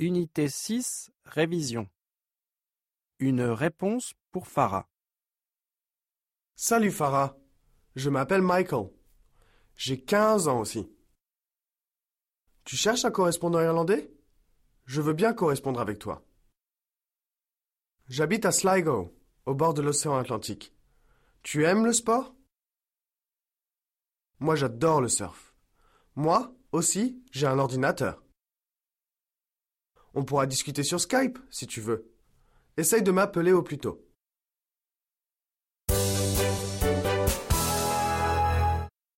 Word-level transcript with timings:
Unité 0.00 0.48
6, 0.48 1.10
révision. 1.24 1.90
Une 3.18 3.42
réponse 3.42 4.14
pour 4.30 4.46
Farah. 4.46 4.88
Salut 6.54 6.92
Farah, 6.92 7.36
je 7.96 8.08
m'appelle 8.08 8.42
Michael. 8.42 8.90
J'ai 9.74 10.00
15 10.00 10.46
ans 10.46 10.60
aussi. 10.60 10.88
Tu 12.62 12.76
cherches 12.76 13.04
un 13.06 13.10
correspondant 13.10 13.60
irlandais? 13.60 14.08
Je 14.84 15.00
veux 15.00 15.14
bien 15.14 15.32
correspondre 15.32 15.80
avec 15.80 15.98
toi. 15.98 16.24
J'habite 18.06 18.44
à 18.44 18.52
Sligo, 18.52 19.18
au 19.46 19.54
bord 19.56 19.74
de 19.74 19.82
l'océan 19.82 20.16
Atlantique. 20.16 20.72
Tu 21.42 21.64
aimes 21.64 21.84
le 21.84 21.92
sport? 21.92 22.36
Moi 24.38 24.54
j'adore 24.54 25.00
le 25.00 25.08
surf. 25.08 25.56
Moi 26.14 26.54
aussi, 26.70 27.20
j'ai 27.32 27.48
un 27.48 27.58
ordinateur. 27.58 28.22
On 30.14 30.24
pourra 30.24 30.46
discuter 30.46 30.82
sur 30.82 31.00
Skype, 31.00 31.38
si 31.50 31.66
tu 31.66 31.80
veux. 31.80 32.10
Essaye 32.76 33.02
de 33.02 33.10
m'appeler 33.10 33.52
au 33.52 33.62
plus 33.62 33.78
tôt. 33.78 34.07